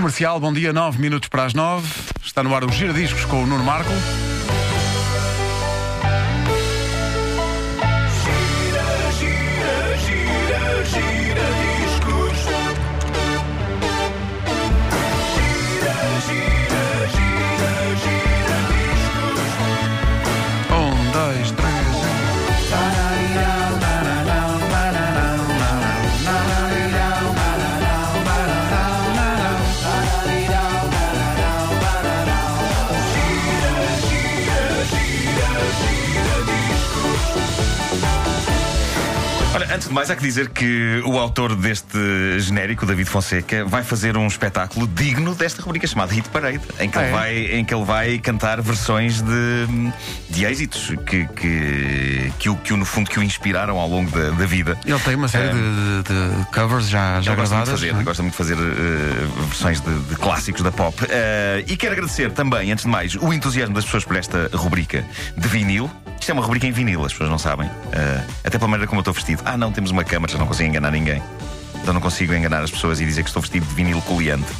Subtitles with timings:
[0.00, 1.86] Comercial, bom dia, 9 minutos para as 9.
[2.24, 3.90] Está no ar o Gira Discos com o Nuno Marco.
[8.32, 11.46] Gira, gira, gira, gira
[11.84, 12.38] discos.
[15.34, 15.94] Gira,
[16.26, 16.59] gira,
[39.92, 44.86] mais, há que dizer que o autor deste genérico, David Fonseca, vai fazer um espetáculo
[44.86, 47.12] digno desta rubrica chamada Hit Parade, em que, Ah, ele, é?
[47.12, 49.66] vai, em que ele vai cantar versões de,
[50.30, 54.30] de êxitos que, que, que, o, que no fundo, que o inspiraram ao longo da,
[54.30, 54.78] da vida.
[54.86, 55.54] Ele tem uma série de,
[56.02, 57.70] de- de covers já, já Eu gosto muito de gravadas.
[57.70, 58.02] fazer, é?
[58.02, 60.96] gosta muito de fazer eh, versões de, de clássicos da pop.
[61.08, 65.04] Eh, e quero agradecer também, antes de mais, o entusiasmo das pessoas por esta rubrica
[65.36, 65.90] de vinil.
[66.20, 67.68] Isto é uma rubrica em vinil, as pessoas não sabem.
[67.92, 69.42] Eh, até pela maneira como eu estou vestido.
[69.46, 71.22] Ah, não, temos uma câmara, já não consigo enganar ninguém.
[71.82, 74.52] Então não consigo enganar as pessoas e dizer que estou vestido de vinil coliante.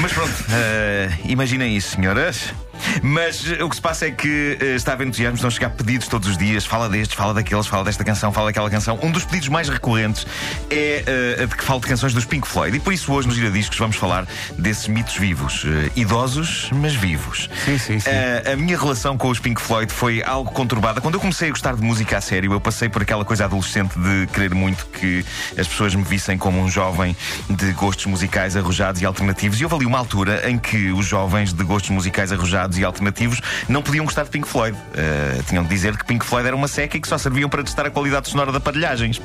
[0.00, 2.52] Mas pronto, eh, imaginem isso, senhoras.
[3.02, 5.50] Mas eh, o que se passa é que eh, está a haver entusiasmo, estão a
[5.50, 6.64] chegar pedidos todos os dias.
[6.64, 8.98] Fala destes, fala daqueles, fala desta canção, fala daquela canção.
[9.02, 10.26] Um dos pedidos mais recorrentes
[10.70, 12.76] é eh, a de que fale de canções dos Pink Floyd.
[12.76, 14.26] E por isso hoje nos Giradiscos vamos falar
[14.58, 15.64] desses mitos vivos.
[15.64, 17.48] eh, idosos, mas vivos.
[17.64, 18.10] Sim, sim, sim.
[18.10, 21.00] Eh, a minha relação com os Pink Floyd foi algo conturbada.
[21.00, 23.98] Quando eu comecei a gostar de música a sério, eu passei por aquela coisa adolescente
[23.98, 25.24] de querer muito que
[25.58, 27.16] as pessoas me vissem como um jovem
[27.48, 29.60] de gostos musicais arrojados e alternativos.
[29.60, 33.40] E houve ali uma altura em que os jovens de gostos musicais arrojados e alternativos
[33.68, 34.76] não podiam gostar de Pink Floyd.
[34.94, 37.62] Eh, tinham de dizer que Pink Floyd era uma seca e que só serviam para
[37.62, 39.20] testar a qualidade sonora de aparelhagens.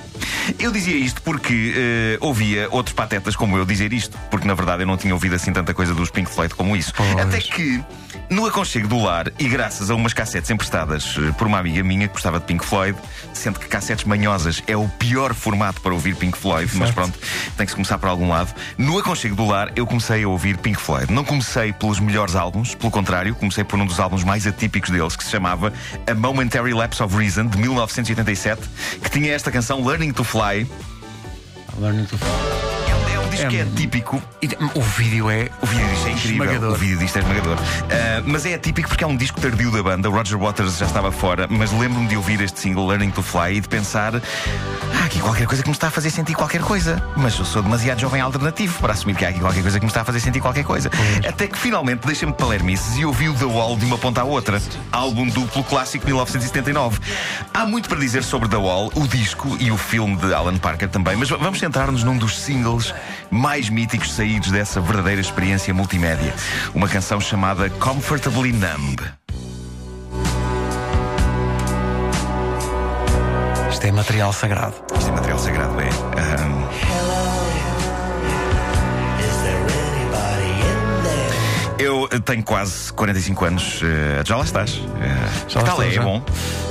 [0.60, 4.84] Eu dizia isto porque eh, ouvia outros patetas como eu dizer isto, porque na verdade
[4.84, 6.94] eu não tinha ouvido assim tanta coisa dos Pink Floyd como isso.
[6.96, 7.18] Pois.
[7.18, 7.84] Até que,
[8.30, 12.08] no aconchego do lar, e graças a umas cassetes emprestadas eh, por uma amiga minha
[12.08, 12.98] que gostava de Pink Floyd,
[13.34, 16.94] sendo que cassetes manhosas é o pior formato para ouvir Pink Floyd, mas Certo.
[16.96, 17.20] pronto,
[17.58, 18.54] tem que se começar por algum lado.
[18.78, 21.12] No aconchego do lar, eu comecei a ouvir Pink Floyd.
[21.12, 25.16] Não comecei pelos melhores álbuns, pelo contrário, comecei por um dos álbuns mais atípicos deles,
[25.16, 25.72] que se chamava
[26.10, 28.62] A Momentary Lapse of Reason, de 1987,
[29.04, 30.68] que tinha esta canção Learning to Fly.
[31.80, 32.71] Learning to- um
[33.32, 34.22] disco é É- típico
[34.76, 35.50] O vídeo é.
[35.62, 36.32] O vídeo disto é incrível.
[36.44, 36.72] Esmagador.
[36.72, 37.58] O vídeo disto é esmagador.
[37.90, 40.10] Ah, mas é atípico porque é um disco tardio da banda.
[40.10, 43.58] O Roger Waters já estava fora, mas lembro-me de ouvir este single Learning to Fly
[43.58, 47.02] e de pensar: há aqui qualquer coisa que me está a fazer sentir qualquer coisa.
[47.16, 49.90] Mas eu sou demasiado jovem alternativo para assumir que há aqui qualquer coisa que me
[49.90, 50.90] está a fazer sentir qualquer coisa.
[51.28, 54.24] Até que finalmente deixei-me de palermices e ouvi o The Wall de uma ponta à
[54.24, 54.62] outra.
[54.92, 57.00] Álbum duplo clássico de 1979.
[57.54, 60.90] Há muito para dizer sobre The Wall, o disco e o filme de Alan Parker
[60.90, 62.94] também, mas vamos centrar-nos num dos singles
[63.32, 66.34] mais míticos saídos dessa verdadeira experiência multimédia.
[66.76, 69.02] Uma canção chamada Comfortably Numb.
[73.72, 74.76] Isto é material sagrado.
[74.96, 75.76] Isto é material sagrado,
[82.20, 83.80] tenho quase 45 anos.
[83.84, 84.82] eh, já lá estás.
[85.02, 85.88] Eh, Já tal é?
[85.88, 86.02] estou, É já.
[86.04, 86.24] bom.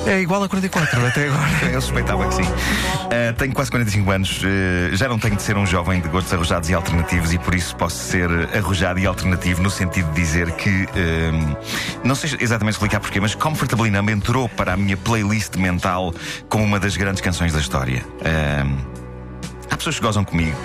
[0.07, 1.49] É igual a 44 até agora.
[1.73, 2.43] Eu suspeitava que sim.
[2.43, 6.33] Uh, tenho quase 45 anos, uh, já não tenho de ser um jovem de gostos
[6.33, 10.51] arrojados e alternativos e por isso posso ser arrojado e alternativo no sentido de dizer
[10.53, 10.87] que
[12.05, 16.15] não sei exatamente explicar porquê, mas Comfortably Numb entrou para a minha playlist mental
[16.49, 18.05] como uma das grandes canções da história.
[19.71, 20.57] Há pessoas que gozam comigo,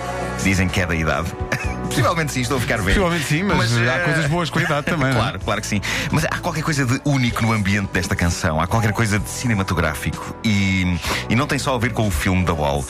[0.42, 1.28] dizem que é da idade.
[1.86, 2.88] Possivelmente sim, estou a ficar velho.
[2.88, 5.08] Possivelmente sim, mas, há eh, coisas boas com a idade também.
[5.08, 5.12] é?
[5.14, 5.80] Claro, claro que sim.
[6.10, 10.36] Mas há qualquer coisa de único no ambiente desta canção, há qualquer coisa de cinematográfico
[10.44, 10.98] e,
[11.30, 12.84] e não tem só a ver com o filme da Wall.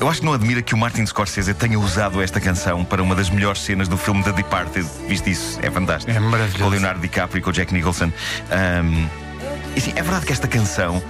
[0.00, 3.14] Eu acho que não admira que o Martin Scorsese tenha usado esta canção para uma
[3.14, 4.88] das melhores cenas do filme The Departed.
[5.06, 5.58] Viste isso?
[5.62, 6.10] É fantástico.
[6.10, 6.58] É maravilhoso.
[6.58, 8.10] Com o Leonardo DiCaprio e com o Jack Nicholson.
[8.50, 9.06] Ahm,
[9.76, 11.02] e sim, é verdade que esta canção.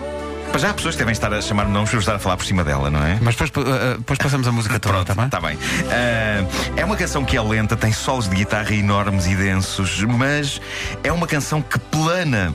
[0.50, 2.44] Para já há pessoas que devem estar a chamar-me nomes para estar a falar por
[2.44, 3.19] cima dela, não é?
[3.22, 5.28] Mas depois, uh, uh, depois passamos a música toda, Pronto, tá bem?
[5.28, 5.59] tá bem.
[5.91, 6.44] Ah,
[6.77, 10.61] é uma canção que é lenta, tem solos de guitarra enormes e densos, mas
[11.05, 12.52] é uma canção que plana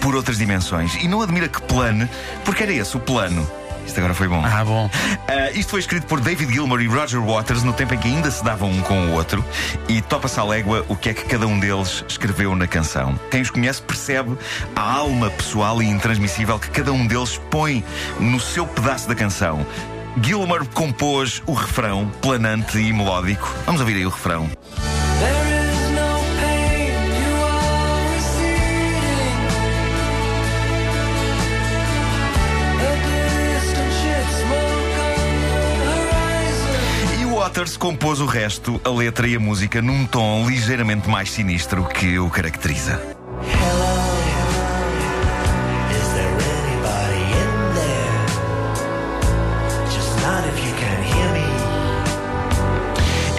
[0.00, 0.96] por outras dimensões.
[0.96, 2.08] E não admira que plane,
[2.44, 3.48] porque era esse o plano.
[3.86, 4.42] Isto agora foi bom.
[4.44, 4.90] Ah, bom.
[5.28, 8.30] Ah, isto foi escrito por David Gilmour e Roger Waters no tempo em que ainda
[8.30, 9.44] se davam um com o outro
[9.88, 13.18] e topa-se à légua o que é que cada um deles escreveu na canção.
[13.30, 14.36] Quem os conhece percebe
[14.74, 17.84] a alma pessoal e intransmissível que cada um deles põe
[18.18, 19.66] no seu pedaço da canção.
[20.22, 23.54] Gilmour compôs o refrão planante e melódico.
[23.66, 24.50] Vamos ouvir aí o refrão.
[25.18, 25.55] There
[37.56, 42.18] Waters compôs o resto, a letra e a música, num tom ligeiramente mais sinistro que
[42.18, 43.00] o caracteriza.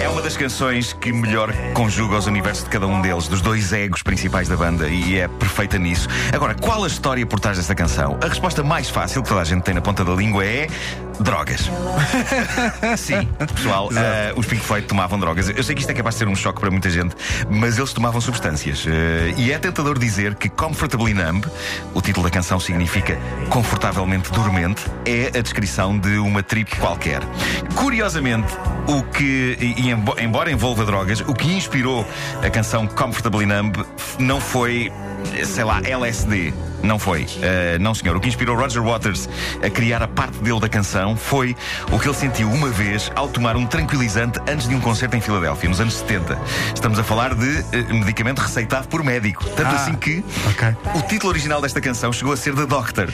[0.00, 3.72] É uma das canções que melhor conjuga os universos de cada um deles, dos dois
[3.72, 6.08] egos principais da banda, e é perfeita nisso.
[6.32, 8.18] Agora, qual a história por trás desta canção?
[8.20, 10.66] A resposta mais fácil que toda a gente tem na ponta da língua é.
[11.20, 11.68] Drogas.
[12.96, 15.48] Sim, pessoal, eh, os Pink Floyd tomavam drogas.
[15.48, 17.14] Eu sei que isto é capaz de ser um choque para muita gente,
[17.50, 18.84] mas eles tomavam substâncias.
[18.86, 21.44] Eh, e é tentador dizer que Comfortably Numb,
[21.92, 23.18] o título da canção significa
[23.50, 27.20] confortavelmente dormente, é a descrição de uma trip qualquer.
[27.74, 28.52] Curiosamente,
[28.86, 32.06] o que, e, embo- embora envolva drogas, o que inspirou
[32.44, 33.76] a canção Comfortably Numb
[34.18, 34.92] não foi,
[35.44, 36.52] sei lá, LSD.
[36.82, 37.22] Não foi.
[37.22, 38.16] Uh, não, senhor.
[38.16, 39.28] O que inspirou Roger Waters
[39.64, 41.56] a criar a parte dele da canção foi
[41.90, 45.20] o que ele sentiu uma vez ao tomar um tranquilizante antes de um concerto em
[45.20, 46.38] Filadélfia, nos anos 70.
[46.74, 49.44] Estamos a falar de uh, medicamento receitado por médico.
[49.56, 50.68] Tanto Ah, assim que ok.
[50.94, 53.08] o título original desta canção chegou a ser The Doctor.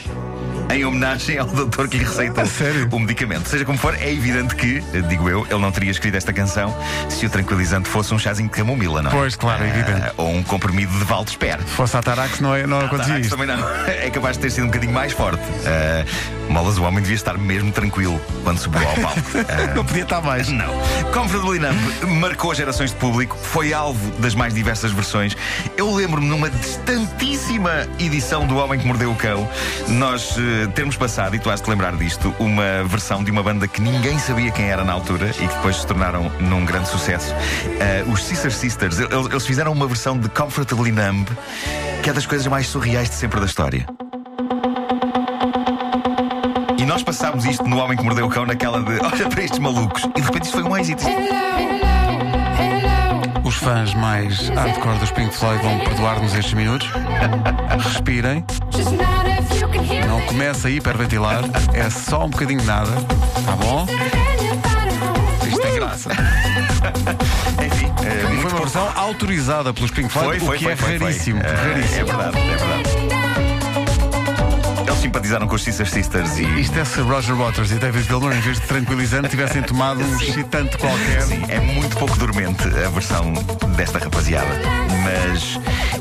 [0.73, 2.43] Em homenagem ao doutor que lhe receitou
[2.91, 3.47] o medicamento.
[3.47, 6.75] Seja como for, é evidente que, digo eu, ele não teria escrito esta canção
[7.09, 9.13] se o tranquilizante fosse um chazinho de camomila, não é?
[9.13, 10.11] Pois, claro, é Ah, evidente.
[10.17, 11.61] Ou um comprimido de Valdespera.
[11.61, 13.29] Se fosse a Tarax, não, é, não acontecia isto.
[13.37, 13.63] também não.
[13.87, 15.41] É capaz de ter sido um bocadinho mais forte.
[15.65, 16.05] Ah,
[16.49, 19.19] Molas, o homem devia estar mesmo tranquilo quando subiu ao palco.
[19.49, 20.47] Ah, Não podia estar mais.
[20.49, 20.67] não.
[21.13, 21.79] Comfortably Numb
[22.19, 25.35] marcou gerações de público, foi alvo das mais diversas versões.
[25.77, 29.49] Eu lembro-me numa distantíssima edição do Homem que Mordeu o Cão,
[29.87, 30.35] nós
[30.73, 34.17] termos passado, e tu has de lembrar disto, uma versão de uma banda que ninguém
[34.19, 37.33] sabia quem era na altura e que depois se tornaram num grande sucesso.
[37.79, 41.27] Eh, os Sister Sisters, eles, eles fizeram uma versão de Comfortably Numb
[42.05, 43.83] que é das coisas mais surreais de sempre da história.
[46.77, 49.57] E nós passámos isto no Homem que Mordeu o Cão naquela de olha para estes
[49.57, 50.03] malucos.
[50.15, 51.03] E de repente isto foi um êxito.
[51.03, 51.74] Os
[53.65, 56.87] fãs mais hardcore dos Pink Floyd vão perdoar-nos estes minutos.
[57.83, 58.45] Respirem.
[60.07, 61.41] Não comece a hiperventilar.
[61.73, 62.91] É só um bocadinho de nada.
[63.43, 63.87] Tá bom?
[65.47, 66.11] Isto tem graça.
[67.65, 70.75] Enfim, é, foi uma versão autorizada pelos Pink Floyd, Foi, foi, o que foi, é
[70.75, 71.07] foi, foi.
[71.07, 71.41] raríssimo.
[71.41, 71.99] É, raríssimo.
[71.99, 73.24] é verdade, é verdade.
[75.05, 76.61] Simpatizaram com os Sister Sisters e.
[76.61, 80.19] Isto é se Roger Waters e David Gilmour, em vez de tranquilizante, tivessem tomado um
[80.19, 81.21] excitante qualquer.
[81.21, 83.31] Sim, é muito pouco dormente a versão
[83.77, 84.49] desta rapaziada.
[85.03, 85.59] Mas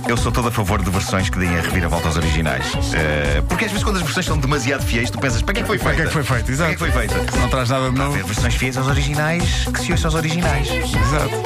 [0.08, 2.64] eu sou todo a favor de versões que deem a reviravolta aos originais.
[2.94, 5.62] Eh, porque às vezes quando as versões são demasiado fiéis, tu pensas, para que é
[5.64, 5.96] que foi feita?
[5.96, 6.44] Para que é que foi feito?
[6.46, 6.76] Para Exato.
[6.78, 7.38] que é que foi feita?
[7.40, 8.12] Não traz nada de novo.
[8.12, 10.66] ver versões fiéis aos originais que se ouçam aos originais.
[10.70, 11.42] Exato.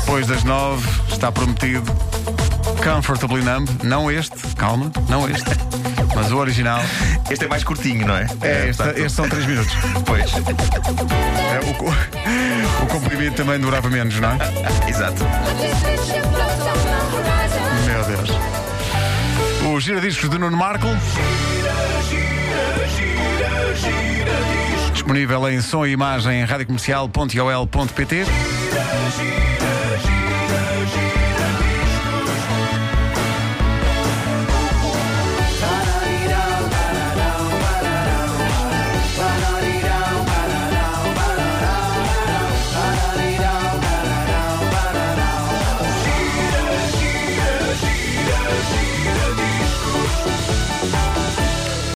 [0.00, 1.84] Depois das nove, está prometido
[2.82, 3.68] Comfortably Numb.
[3.84, 5.50] Não este, calma, não este.
[6.20, 6.82] Mas o original.
[7.30, 8.26] Este é mais curtinho, não é?
[8.42, 9.72] É, este, portanto, este são três minutos.
[10.04, 14.36] Pois, É, o, o comprimido também durava menos, não é?
[14.86, 15.24] exato.
[17.86, 18.28] Meu Deus.
[19.64, 20.88] O giradiscos do Nuno Marco.
[24.92, 28.26] Disponível em som e imagem em radiocomercial.ol.pt.